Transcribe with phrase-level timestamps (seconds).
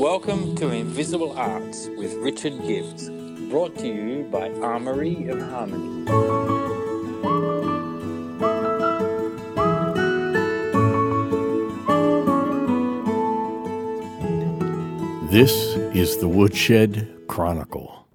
[0.00, 3.10] Welcome to Invisible Arts with Richard Gibbs,
[3.50, 6.06] brought to you by Armory of Harmony.
[15.30, 15.52] This
[15.94, 18.06] is the Woodshed Chronicle.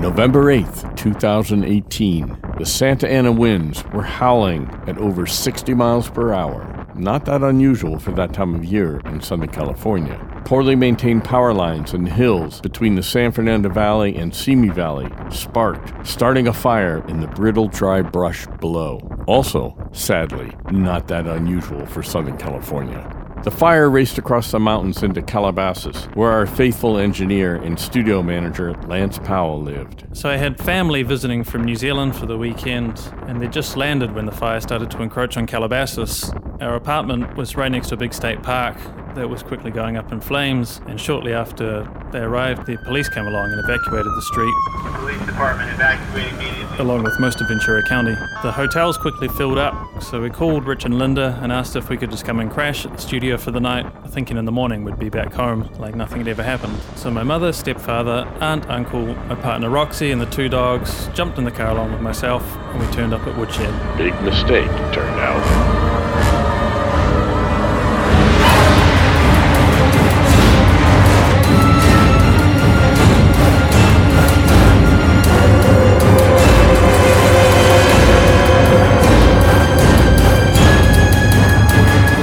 [0.00, 2.38] November 8th, 2018.
[2.58, 6.71] The Santa Ana winds were howling at over 60 miles per hour.
[6.94, 10.20] Not that unusual for that time of year in Southern California.
[10.44, 16.06] Poorly maintained power lines and hills between the San Fernando Valley and Simi Valley sparked,
[16.06, 19.00] starting a fire in the brittle dry brush below.
[19.26, 23.21] Also, sadly, not that unusual for Southern California.
[23.42, 28.72] The fire raced across the mountains into Calabasas, where our faithful engineer and studio manager
[28.86, 30.04] Lance Powell lived.
[30.12, 34.14] So I had family visiting from New Zealand for the weekend, and they just landed
[34.14, 36.32] when the fire started to encroach on Calabasas.
[36.60, 38.76] Our apartment was right next to a big state park
[39.14, 43.26] that was quickly going up in flames, and shortly after they arrived, the police came
[43.26, 44.54] along and evacuated the street.
[45.00, 46.78] Police department evacuating immediately.
[46.78, 48.14] along with most of Ventura County.
[48.42, 51.96] The hotels quickly filled up, so we called Rich and Linda and asked if we
[51.96, 54.84] could just come and crash at the studio for the night, thinking in the morning
[54.84, 56.78] we'd be back home like nothing had ever happened.
[56.96, 61.44] So my mother, stepfather, aunt, uncle, my partner Roxy, and the two dogs jumped in
[61.44, 63.98] the car along with myself, and we turned up at Woodshed.
[63.98, 65.91] Big mistake, turned out.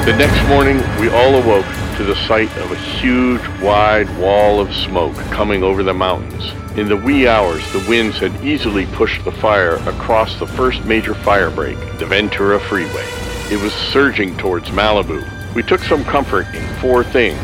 [0.10, 4.74] The next morning, we all awoke to the sight of a huge, wide wall of
[4.74, 6.52] smoke coming over the mountains.
[6.76, 11.14] In the wee hours, the winds had easily pushed the fire across the first major
[11.14, 13.06] fire break, the Ventura Freeway.
[13.52, 15.24] It was surging towards Malibu.
[15.54, 17.38] We took some comfort in four things.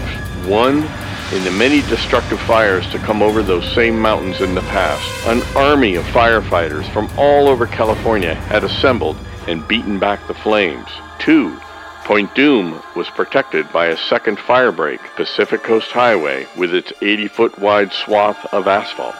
[0.47, 0.77] One,
[1.33, 5.43] in the many destructive fires to come over those same mountains in the past, an
[5.55, 9.17] army of firefighters from all over California had assembled
[9.47, 10.89] and beaten back the flames.
[11.19, 11.55] Two,
[12.05, 17.57] Point Dume was protected by a second firebreak, Pacific Coast Highway, with its 80 foot
[17.57, 19.15] wide swath of asphalt.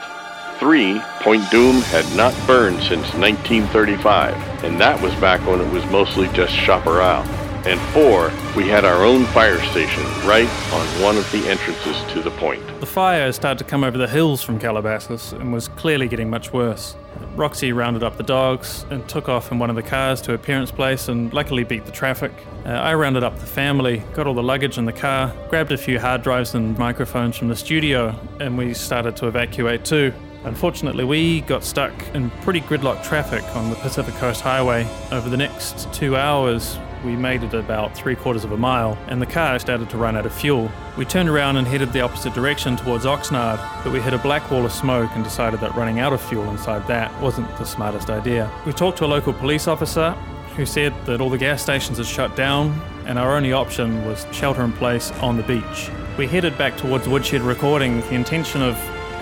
[0.60, 5.84] Three, Point Dume had not burned since 1935, and that was back when it was
[5.88, 7.24] mostly just chaparral.
[7.66, 12.22] And four, we had our own fire station right on one of the entrances to
[12.22, 12.62] the point.
[12.82, 16.54] The fire started to come over the hills from Calabasas and was clearly getting much
[16.54, 16.96] worse.
[17.36, 20.38] Roxy rounded up the dogs and took off in one of the cars to her
[20.38, 22.32] parents' place and luckily beat the traffic.
[22.66, 25.78] Uh, I rounded up the family, got all the luggage in the car, grabbed a
[25.78, 30.14] few hard drives and microphones from the studio, and we started to evacuate too.
[30.46, 34.88] Unfortunately, we got stuck in pretty gridlock traffic on the Pacific Coast Highway.
[35.12, 39.22] Over the next two hours, we made it about three quarters of a mile, and
[39.22, 40.72] the car started to run out of fuel.
[40.98, 44.50] We turned around and headed the opposite direction towards Oxnard, but we hit a black
[44.50, 48.10] wall of smoke and decided that running out of fuel inside that wasn't the smartest
[48.10, 48.52] idea.
[48.66, 50.12] We talked to a local police officer
[50.56, 54.26] who said that all the gas stations had shut down, and our only option was
[54.32, 55.92] shelter in place on the beach.
[56.18, 58.76] We headed back towards Woodshed Recording with the intention of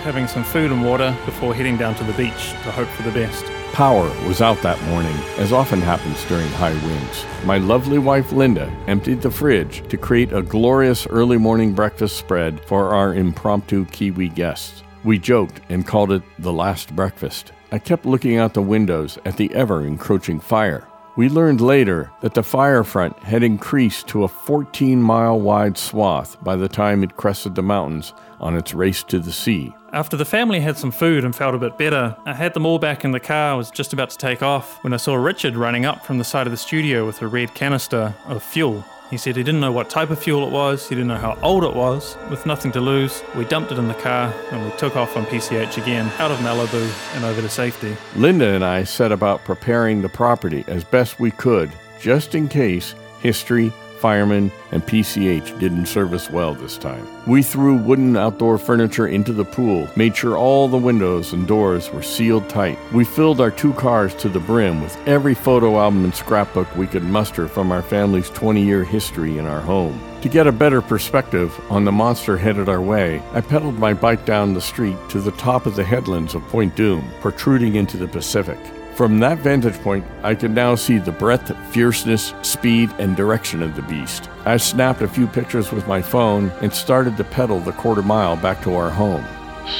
[0.04, 3.10] having some food and water before heading down to the beach to hope for the
[3.10, 3.44] best.
[3.74, 7.26] Power was out that morning, as often happens during high winds.
[7.44, 12.64] My lovely wife Linda emptied the fridge to create a glorious early morning breakfast spread
[12.66, 14.84] for our impromptu Kiwi guests.
[15.02, 17.50] We joked and called it the last breakfast.
[17.72, 20.86] I kept looking out the windows at the ever encroaching fire.
[21.16, 26.42] We learned later that the fire front had increased to a 14 mile wide swath
[26.42, 29.72] by the time it crested the mountains on its race to the sea.
[29.92, 32.80] After the family had some food and felt a bit better, I had them all
[32.80, 33.52] back in the car.
[33.52, 36.24] I was just about to take off when I saw Richard running up from the
[36.24, 38.84] side of the studio with a red canister of fuel.
[39.10, 41.38] He said he didn't know what type of fuel it was, he didn't know how
[41.42, 42.16] old it was.
[42.30, 45.26] With nothing to lose, we dumped it in the car and we took off on
[45.26, 47.96] PCH again, out of Malibu and over to safety.
[48.16, 51.70] Linda and I set about preparing the property as best we could,
[52.00, 53.72] just in case history,
[54.04, 57.08] firemen, and PCH didn't serve us well this time.
[57.26, 61.90] We threw wooden outdoor furniture into the pool, made sure all the windows and doors
[61.90, 62.78] were sealed tight.
[62.92, 66.86] We filled our two cars to the brim with every photo album and scrapbook we
[66.86, 69.98] could muster from our family's 20 year history in our home.
[70.20, 74.26] To get a better perspective on the monster headed our way, I pedaled my bike
[74.26, 78.08] down the street to the top of the headlands of Point Dume, protruding into the
[78.08, 78.58] Pacific.
[78.94, 83.74] From that vantage point, I could now see the breadth, fierceness, speed, and direction of
[83.74, 84.30] the beast.
[84.44, 88.36] I snapped a few pictures with my phone and started to pedal the quarter mile
[88.36, 89.24] back to our home.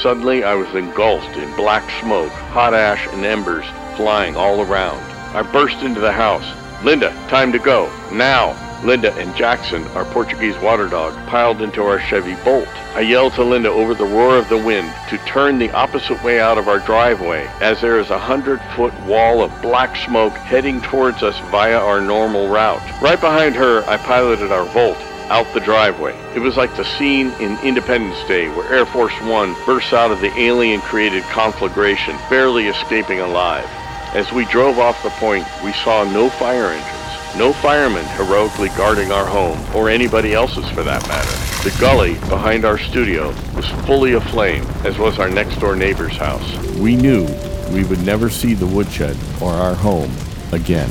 [0.02, 3.66] Suddenly, I was engulfed in black smoke, hot ash, and embers
[3.96, 4.98] flying all around.
[5.36, 6.44] I burst into the house.
[6.82, 7.86] Linda, time to go.
[8.12, 8.63] Now!
[8.84, 12.68] Linda and Jackson, our Portuguese water dog, piled into our Chevy Bolt.
[12.94, 16.38] I yelled to Linda over the roar of the wind to turn the opposite way
[16.38, 20.82] out of our driveway as there is a hundred foot wall of black smoke heading
[20.82, 22.82] towards us via our normal route.
[23.00, 24.98] Right behind her, I piloted our Volt
[25.30, 26.14] out the driveway.
[26.34, 30.20] It was like the scene in Independence Day where Air Force One bursts out of
[30.20, 33.68] the alien created conflagration, barely escaping alive.
[34.14, 37.03] As we drove off the point, we saw no fire engines,
[37.36, 41.68] no firemen heroically guarding our home, or anybody else's for that matter.
[41.68, 46.56] The gully behind our studio was fully aflame, as was our next door neighbor's house.
[46.76, 47.26] We knew
[47.70, 50.12] we would never see the woodshed or our home
[50.52, 50.90] again.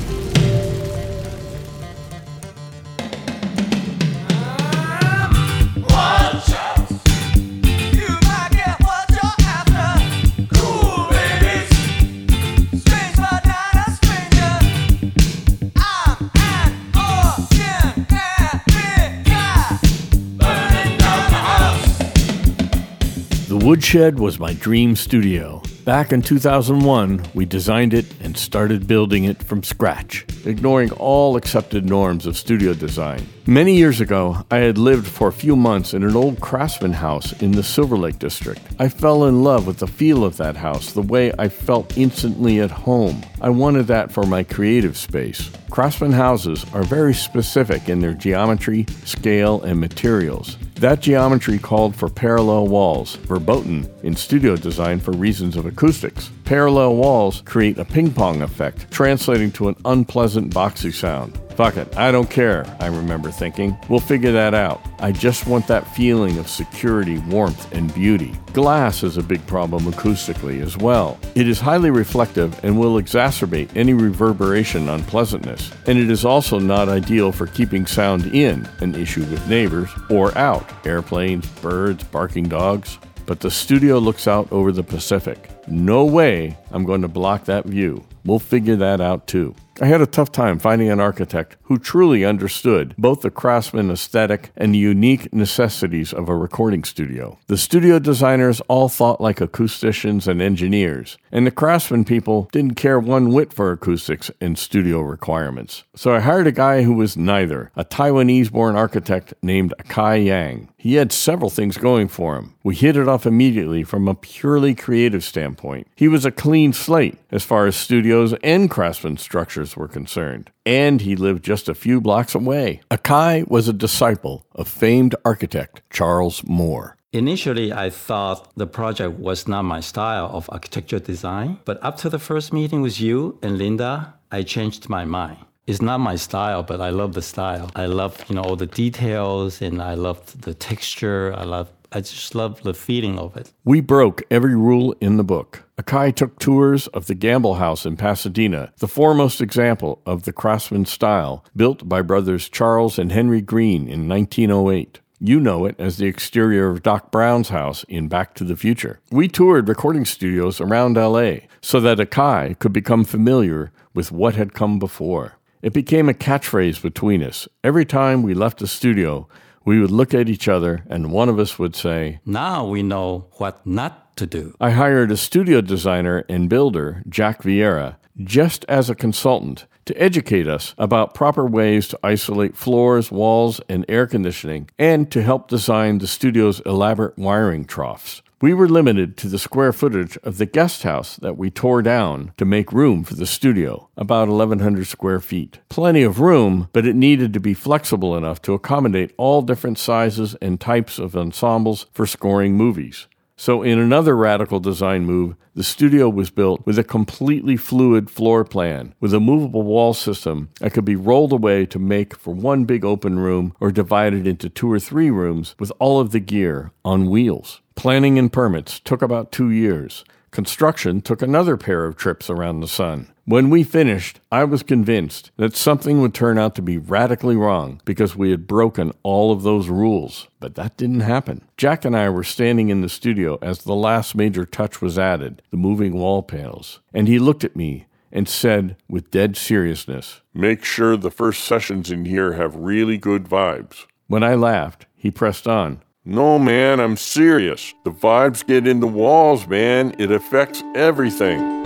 [23.94, 25.62] Woodshed was my dream studio.
[25.86, 31.86] Back in 2001, we designed it and started building it from scratch, ignoring all accepted
[31.86, 33.28] norms of studio design.
[33.46, 37.40] Many years ago, I had lived for a few months in an old craftsman house
[37.40, 38.62] in the Silver Lake district.
[38.80, 42.62] I fell in love with the feel of that house, the way I felt instantly
[42.62, 43.22] at home.
[43.42, 45.52] I wanted that for my creative space.
[45.70, 50.58] Craftsman houses are very specific in their geometry, scale, and materials.
[50.84, 56.30] That geometry called for parallel walls, verboten in studio design for reasons of acoustics.
[56.44, 61.40] Parallel walls create a ping pong effect, translating to an unpleasant boxy sound.
[61.56, 63.78] Fuck it, I don't care, I remember thinking.
[63.88, 64.82] We'll figure that out.
[65.00, 68.34] I just want that feeling of security, warmth, and beauty.
[68.54, 71.20] Glass is a big problem acoustically as well.
[71.36, 76.90] It is highly reflective and will exacerbate any reverberation unpleasantness, and it is also not
[76.90, 82.98] ideal for keeping sound in, an issue with neighbors, or out, airplanes, birds, barking dogs.
[83.26, 85.50] But the studio looks out over the Pacific.
[85.68, 88.04] No way I'm going to block that view.
[88.26, 89.56] We'll figure that out too.
[89.82, 94.52] I had a tough time finding an architect who truly understood both the craftsman aesthetic
[94.56, 97.40] and the unique necessities of a recording studio.
[97.48, 103.00] The studio designers all thought like acousticians and engineers, and the craftsman people didn't care
[103.00, 105.84] one whit for acoustics and studio requirements.
[105.96, 110.70] So I hired a guy who was neither, a Taiwanese born architect named Akai Yang.
[110.78, 112.56] He had several things going for him.
[112.62, 115.88] We hit it off immediately from a purely creative standpoint.
[115.96, 121.02] He was a clean slate as far as studios and craftsman structures were concerned, and
[121.02, 122.82] he lived just a few blocks away.
[122.92, 126.98] Akai was a disciple of famed architect Charles Moore.
[127.12, 132.20] Initially, I thought the project was not my style of architecture design, but after the
[132.20, 136.82] first meeting with you and Linda, I changed my mind it's not my style, but
[136.82, 137.72] I love the style.
[137.76, 141.34] I love, you know, all the details and I love the texture.
[141.38, 143.54] I love I just love the feeling of it.
[143.64, 145.64] We broke every rule in the book.
[145.78, 150.86] Akai took tours of the Gamble House in Pasadena, the foremost example of the craftsman
[150.86, 155.02] style, built by brothers Charles and Henry Greene in 1908.
[155.20, 159.00] You know it as the exterior of Doc Brown's house in Back to the Future.
[159.12, 164.54] We toured recording studios around LA so that Akai could become familiar with what had
[164.54, 165.38] come before.
[165.62, 167.48] It became a catchphrase between us.
[167.64, 169.30] Every time we left the studio,
[169.66, 173.28] we would look at each other and one of us would say, Now we know
[173.34, 174.56] what not to do.
[174.60, 180.48] I hired a studio designer and builder, Jack Vieira, just as a consultant to educate
[180.48, 185.98] us about proper ways to isolate floors, walls, and air conditioning, and to help design
[185.98, 188.23] the studio's elaborate wiring troughs.
[188.44, 192.34] We were limited to the square footage of the guest house that we tore down
[192.36, 195.60] to make room for the studio, about 1,100 square feet.
[195.70, 200.36] Plenty of room, but it needed to be flexible enough to accommodate all different sizes
[200.42, 203.08] and types of ensembles for scoring movies.
[203.36, 208.46] So, in another radical design move, the studio was built with a completely fluid floor
[208.46, 212.66] plan with a movable wall system that could be rolled away to make for one
[212.66, 216.72] big open room or divided into two or three rooms with all of the gear
[216.86, 217.62] on wheels.
[217.76, 220.06] Planning and permits took about two years.
[220.34, 223.14] Construction took another pair of trips around the sun.
[223.26, 227.80] When we finished, I was convinced that something would turn out to be radically wrong
[227.86, 230.28] because we had broken all of those rules.
[230.40, 231.48] But that didn't happen.
[231.56, 235.44] Jack and I were standing in the studio as the last major touch was added
[235.52, 236.80] the moving wall panels.
[236.96, 241.92] And he looked at me and said with dead seriousness, Make sure the first sessions
[241.92, 243.86] in here have really good vibes.
[244.08, 245.84] When I laughed, he pressed on.
[246.06, 247.74] No, man, I'm serious.
[247.86, 249.96] The vibes get in the walls, man.
[249.98, 251.64] It affects everything.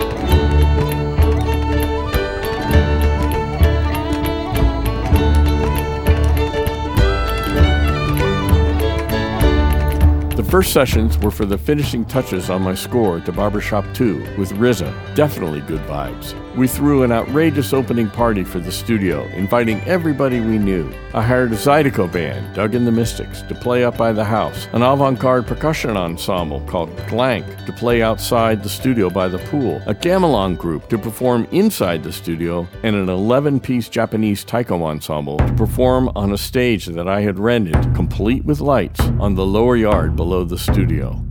[10.36, 14.52] The first sessions were for the finishing touches on my score to Barbershop 2 with
[14.52, 14.94] Riza.
[15.16, 16.32] Definitely good vibes.
[16.56, 20.92] We threw an outrageous opening party for the studio, inviting everybody we knew.
[21.14, 24.66] I hired a Zydeco band, Doug and the Mystics, to play up by the house,
[24.72, 29.80] an avant garde percussion ensemble called Glank to play outside the studio by the pool,
[29.86, 35.36] a gamelan group to perform inside the studio, and an 11 piece Japanese taiko ensemble
[35.38, 39.76] to perform on a stage that I had rented, complete with lights, on the lower
[39.76, 41.27] yard below the studio.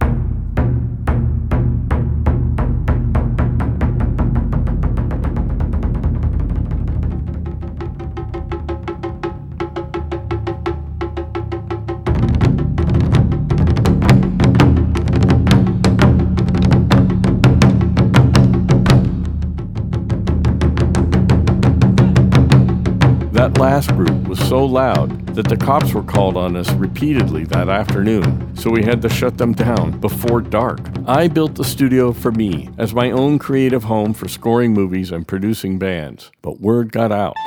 [23.48, 27.70] That last group was so loud that the cops were called on us repeatedly that
[27.70, 30.82] afternoon, so we had to shut them down before dark.
[31.06, 35.26] I built the studio for me as my own creative home for scoring movies and
[35.26, 37.38] producing bands, but word got out.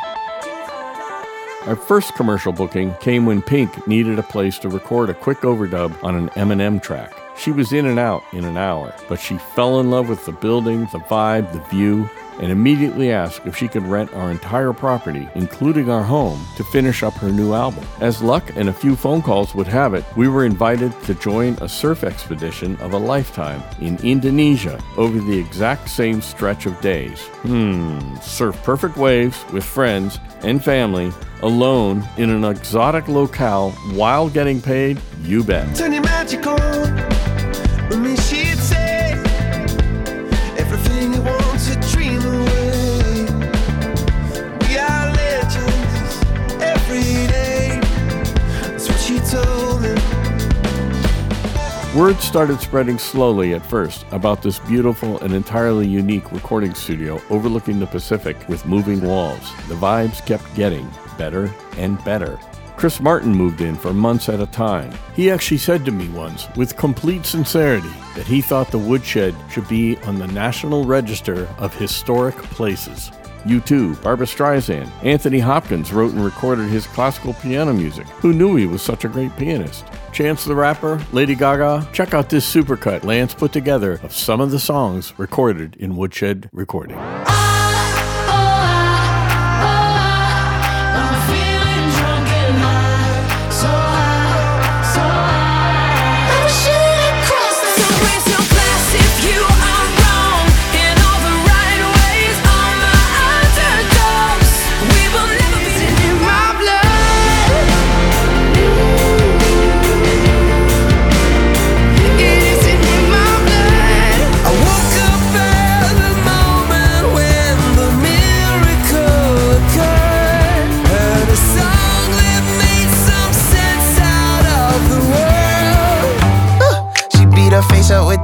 [1.67, 6.03] Our first commercial booking came when Pink needed a place to record a quick overdub
[6.03, 7.15] on an Eminem track.
[7.37, 10.33] She was in and out in an hour, but she fell in love with the
[10.33, 12.09] building, the vibe, the view,
[12.41, 17.03] and immediately asked if she could rent our entire property, including our home, to finish
[17.03, 17.87] up her new album.
[18.01, 21.55] As luck and a few phone calls would have it, we were invited to join
[21.61, 27.21] a surf expedition of a lifetime in Indonesia over the exact same stretch of days.
[27.43, 34.61] Hmm, surf perfect waves with friends and family, alone in an exotic locale while getting
[34.61, 35.01] paid?
[35.23, 35.77] You bet.
[51.97, 57.81] Word started spreading slowly at first about this beautiful and entirely unique recording studio overlooking
[57.81, 59.41] the Pacific with moving walls.
[59.67, 62.39] The vibes kept getting better and better.
[62.77, 64.93] Chris Martin moved in for months at a time.
[65.17, 69.67] He actually said to me once, with complete sincerity, that he thought the woodshed should
[69.67, 73.11] be on the National Register of Historic Places.
[73.47, 78.07] U2, Barbra Streisand, Anthony Hopkins wrote and recorded his classical piano music.
[78.21, 79.85] Who knew he was such a great pianist?
[80.13, 81.89] Chance the Rapper, Lady Gaga.
[81.93, 86.51] Check out this supercut Lance put together of some of the songs recorded in Woodshed
[86.53, 86.97] Recording.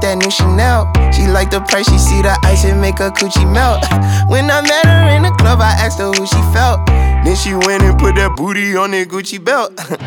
[0.07, 0.87] That new Chanel.
[1.11, 3.83] She like the price, she see the ice and make her coochie melt.
[4.31, 6.85] When I met her in the club, I asked her who she felt.
[6.87, 9.75] Then she went and put that booty on that Gucci belt.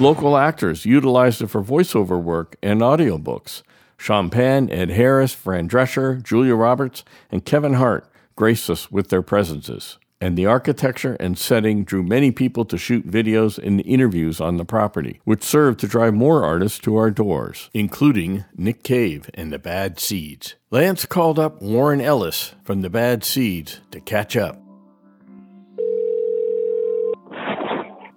[0.00, 3.60] Local actors utilized it for voiceover work and audiobooks.
[3.98, 9.20] Sean Penn, Ed Harris, Fran Drescher, Julia Roberts, and Kevin Hart graced us with their
[9.20, 9.98] presences.
[10.18, 14.64] And the architecture and setting drew many people to shoot videos and interviews on the
[14.64, 19.58] property, which served to drive more artists to our doors, including Nick Cave and the
[19.58, 20.54] Bad Seeds.
[20.70, 24.59] Lance called up Warren Ellis from the Bad Seeds to catch up.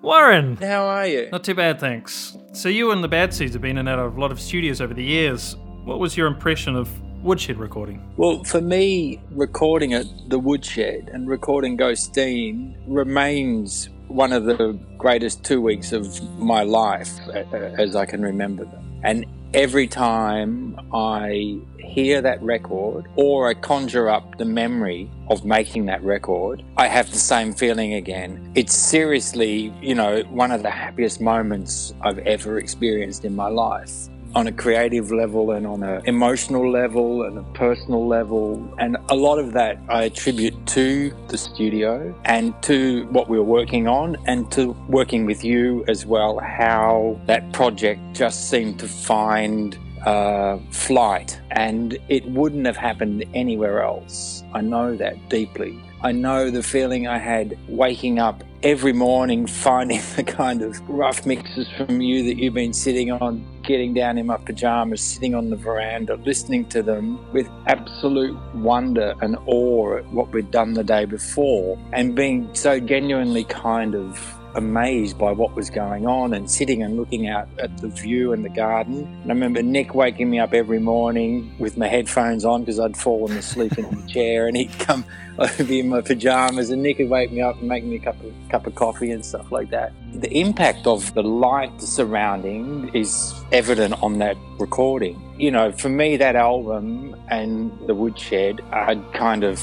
[0.04, 0.58] Warren!
[0.58, 1.30] How are you?
[1.32, 2.38] Not too bad, thanks.
[2.52, 4.40] So you and the Bad Seeds have been in and out of a lot of
[4.42, 5.56] studios over the years.
[5.86, 6.90] What was your impression of
[7.24, 8.04] Woodshed recording?
[8.18, 15.46] Well, for me, recording at the Woodshed and recording Ghosteen remains one of the greatest
[15.46, 16.06] two weeks of
[16.38, 19.00] my life a- a- as I can remember them.
[19.04, 25.86] And every time I hear that record or I conjure up the memory of making
[25.86, 28.52] that record, I have the same feeling again.
[28.56, 34.10] It's seriously, you know, one of the happiest moments I've ever experienced in my life
[34.36, 38.74] on a creative level and on an emotional level and a personal level.
[38.80, 43.44] And a lot of that I attribute to the studio and to what we were
[43.44, 48.88] working on and to working with you as well, how that project just seemed to
[48.88, 54.44] find uh, flight and it wouldn't have happened anywhere else.
[54.54, 55.80] I know that deeply.
[56.02, 61.26] I know the feeling I had waking up every morning, finding the kind of rough
[61.26, 65.50] mixes from you that you've been sitting on, getting down in my pajamas, sitting on
[65.50, 70.84] the veranda, listening to them with absolute wonder and awe at what we'd done the
[70.84, 76.50] day before, and being so genuinely kind of amazed by what was going on and
[76.50, 79.04] sitting and looking out at the view and the garden.
[79.24, 82.98] And I remember Nick waking me up every morning with my headphones on because I'd
[82.98, 85.06] fallen asleep in the chair and he'd come
[85.38, 88.22] over in my pajamas and Nick would wake me up and make me a cup
[88.24, 89.94] of, cup of coffee and stuff like that.
[90.14, 95.20] The impact of the light surrounding is evident on that recording.
[95.38, 99.60] You know, for me, that album and The Woodshed are kind of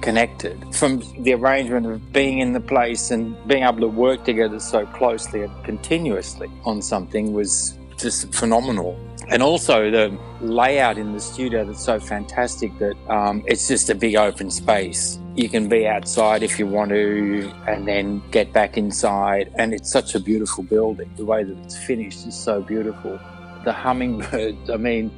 [0.00, 0.74] connected.
[0.74, 4.86] From the arrangement of being in the place and being able to work together so
[4.86, 8.98] closely and continuously on something was just phenomenal.
[9.28, 13.94] And also the layout in the studio that's so fantastic that um, it's just a
[13.94, 15.20] big open space.
[15.36, 19.52] You can be outside if you want to and then get back inside.
[19.56, 21.10] And it's such a beautiful building.
[21.16, 23.20] The way that it's finished is so beautiful.
[23.64, 25.12] The hummingbirds, I mean,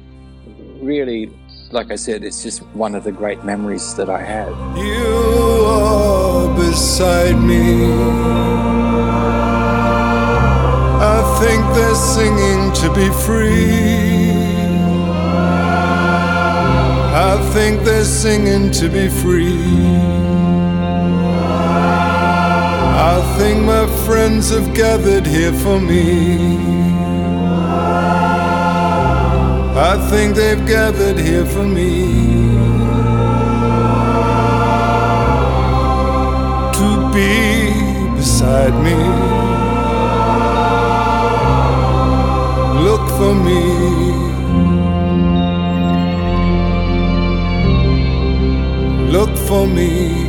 [0.79, 1.31] really
[1.73, 4.55] like I said, it's just one of the great memories that I have.
[4.77, 7.91] You are beside me.
[11.01, 14.31] I think they're singing to be free.
[17.15, 19.57] I think they're singing to be free.
[23.15, 26.82] I think my friends have gathered here for me.
[29.75, 32.05] I think they've gathered here for me
[36.77, 38.93] to be beside me.
[42.85, 43.61] Look for me.
[49.11, 50.22] Look for me.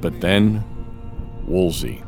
[0.00, 0.64] But then,
[1.46, 2.02] Woolsey.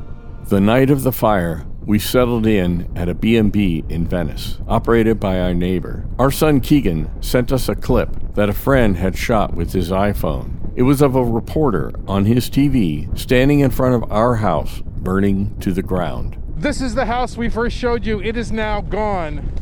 [0.49, 5.41] The night of the fire, we settled in at a B&B in Venice, operated by
[5.41, 6.07] our neighbor.
[6.19, 10.73] Our son Keegan sent us a clip that a friend had shot with his iPhone.
[10.77, 15.59] It was of a reporter on his TV standing in front of our house, burning
[15.61, 16.37] to the ground.
[16.57, 18.21] This is the house we first showed you.
[18.21, 19.53] It is now gone.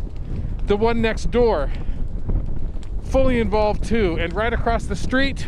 [0.66, 1.70] The one next door,
[3.04, 4.18] fully involved too.
[4.18, 5.46] And right across the street,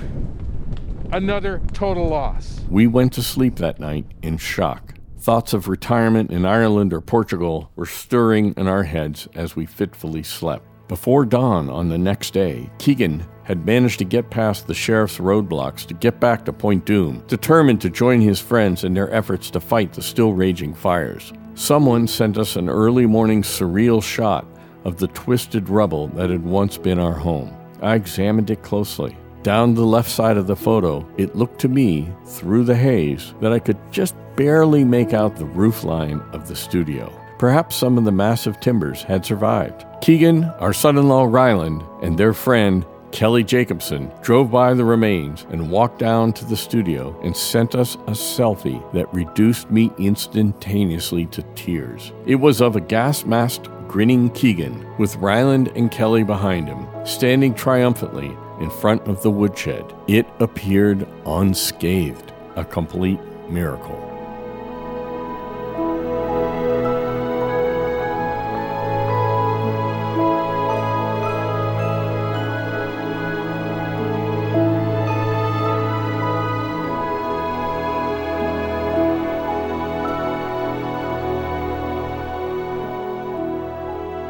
[1.12, 2.60] another total loss.
[2.68, 4.94] We went to sleep that night in shock.
[5.18, 10.22] Thoughts of retirement in Ireland or Portugal were stirring in our heads as we fitfully
[10.22, 10.66] slept.
[10.88, 15.86] Before dawn on the next day, Keegan had managed to get past the sheriff's roadblocks
[15.86, 19.60] to get back to Point Dume, determined to join his friends in their efforts to
[19.60, 21.32] fight the still raging fires.
[21.54, 24.46] Someone sent us an early morning surreal shot
[24.84, 27.54] of the twisted rubble that had once been our home.
[27.82, 29.16] I examined it closely.
[29.42, 33.52] Down the left side of the photo, it looked to me, through the haze, that
[33.52, 37.10] I could just barely make out the roof line of the studio.
[37.38, 39.86] Perhaps some of the massive timbers had survived.
[40.02, 45.46] Keegan, our son in law Ryland, and their friend Kelly Jacobson drove by the remains
[45.50, 51.26] and walked down to the studio and sent us a selfie that reduced me instantaneously
[51.26, 52.12] to tears.
[52.26, 57.54] It was of a gas masked, grinning Keegan with Ryland and Kelly behind him, standing
[57.54, 59.84] triumphantly in front of the woodshed.
[60.06, 64.06] It appeared unscathed, a complete miracle.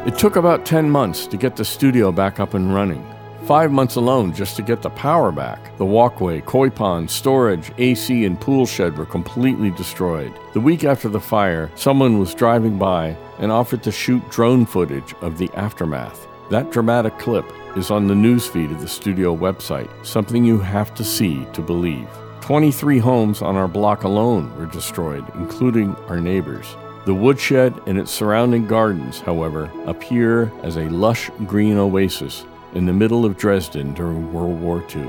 [0.03, 3.05] It took about 10 months to get the studio back up and running.
[3.51, 5.77] Five months alone just to get the power back.
[5.77, 10.31] The walkway, koi pond, storage, AC, and pool shed were completely destroyed.
[10.53, 15.13] The week after the fire, someone was driving by and offered to shoot drone footage
[15.19, 16.29] of the aftermath.
[16.49, 17.43] That dramatic clip
[17.75, 22.07] is on the newsfeed of the studio website, something you have to see to believe.
[22.39, 26.77] 23 homes on our block alone were destroyed, including our neighbors.
[27.03, 32.93] The woodshed and its surrounding gardens, however, appear as a lush green oasis in the
[32.93, 35.03] middle of Dresden during World War II.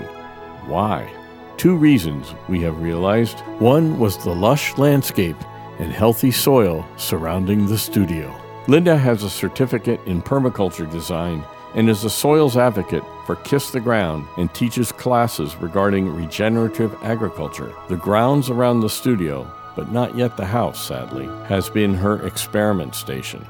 [0.66, 1.10] Why?
[1.56, 3.40] Two reasons we have realized.
[3.58, 5.36] One was the lush landscape
[5.78, 8.34] and healthy soil surrounding the studio.
[8.68, 11.44] Linda has a certificate in permaculture design
[11.74, 17.72] and is a soils advocate for Kiss the Ground and teaches classes regarding regenerative agriculture.
[17.88, 22.94] The grounds around the studio, but not yet the house, sadly, has been her experiment
[22.94, 23.46] station.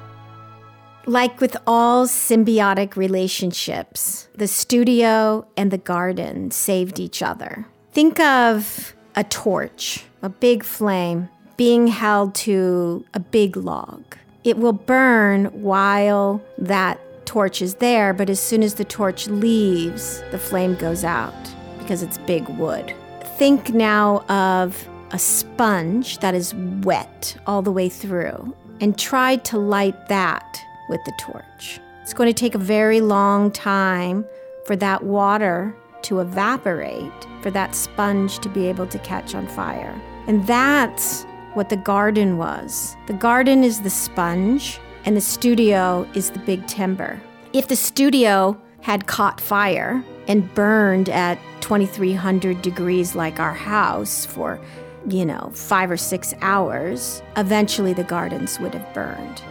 [1.07, 7.67] Like with all symbiotic relationships, the studio and the garden saved each other.
[7.93, 14.17] Think of a torch, a big flame, being held to a big log.
[14.45, 20.23] It will burn while that torch is there, but as soon as the torch leaves,
[20.31, 21.35] the flame goes out
[21.79, 22.95] because it's big wood.
[23.39, 29.59] Think now of a sponge that is wet all the way through and try to
[29.59, 31.81] light that with the torch.
[32.03, 34.25] It's going to take a very long time
[34.65, 40.01] for that water to evaporate, for that sponge to be able to catch on fire.
[40.27, 42.97] And that's what the garden was.
[43.07, 47.21] The garden is the sponge, and the studio is the big timber.
[47.53, 54.61] If the studio had caught fire and burned at 2300 degrees like our house for,
[55.09, 59.43] you know, five or six hours, eventually the gardens would have burned.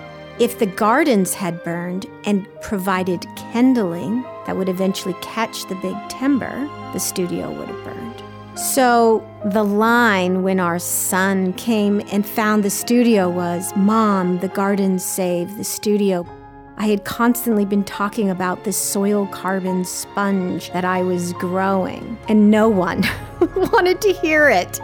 [0.42, 6.68] If the gardens had burned and provided kindling that would eventually catch the big timber,
[6.94, 8.24] the studio would have burned.
[8.58, 15.06] So the line when our son came and found the studio was Mom, the gardens
[15.06, 16.26] saved the studio.
[16.76, 22.50] I had constantly been talking about this soil carbon sponge that I was growing, and
[22.50, 23.04] no one
[23.56, 24.80] wanted to hear it.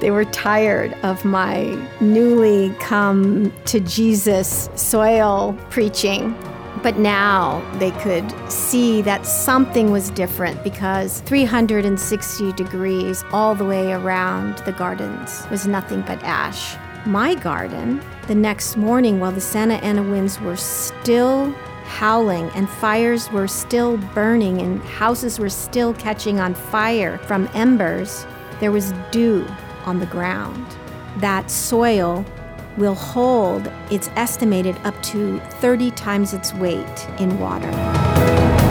[0.00, 6.36] They were tired of my newly come to Jesus soil preaching.
[6.80, 13.92] But now they could see that something was different because 360 degrees all the way
[13.92, 16.76] around the gardens was nothing but ash.
[17.04, 21.52] My garden, the next morning, while the Santa Ana winds were still
[21.88, 28.26] howling and fires were still burning and houses were still catching on fire from embers,
[28.60, 29.46] there was dew
[29.86, 30.66] on the ground.
[31.16, 32.24] That soil
[32.76, 38.67] will hold, it's estimated, up to 30 times its weight in water.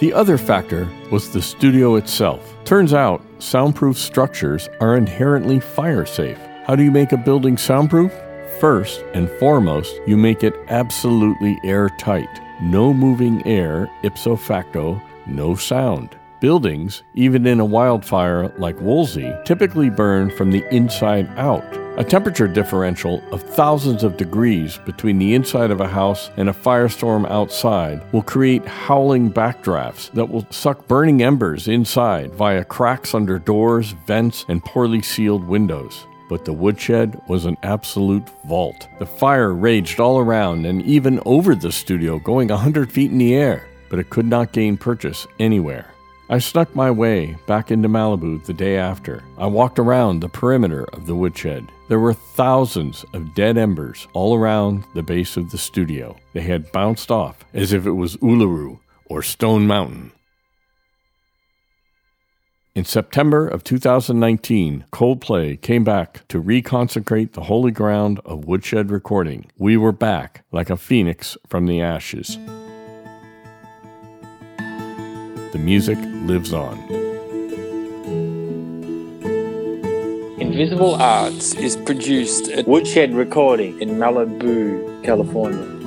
[0.00, 2.56] The other factor was the studio itself.
[2.64, 6.38] Turns out, soundproof structures are inherently fire safe.
[6.64, 8.10] How do you make a building soundproof?
[8.60, 12.40] First and foremost, you make it absolutely airtight.
[12.62, 16.18] No moving air, ipso facto, no sound.
[16.40, 21.79] Buildings, even in a wildfire like Woolsey, typically burn from the inside out.
[22.00, 26.52] A temperature differential of thousands of degrees between the inside of a house and a
[26.54, 33.38] firestorm outside will create howling backdrafts that will suck burning embers inside via cracks under
[33.38, 38.88] doors, vents, and poorly sealed windows but the woodshed was an absolute vault.
[38.98, 43.18] The fire raged all around and even over the studio, going a hundred feet in
[43.18, 45.92] the air, but it could not gain purchase anywhere.
[46.32, 49.24] I snuck my way back into Malibu the day after.
[49.36, 51.66] I walked around the perimeter of the woodshed.
[51.88, 56.16] There were thousands of dead embers all around the base of the studio.
[56.32, 60.12] They had bounced off as if it was Uluru or Stone Mountain.
[62.76, 69.50] In September of 2019, Coldplay came back to reconsecrate the holy ground of woodshed recording.
[69.58, 72.38] We were back like a phoenix from the ashes.
[75.52, 76.78] The music lives on.
[80.38, 85.79] Invisible Arts is produced at Woodshed Recording in Malibu, California.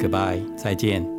[0.01, 0.35] Goodbye.
[0.35, 1.14] Goodbye，再见。